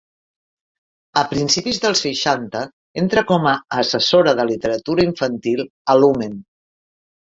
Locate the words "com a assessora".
3.35-4.37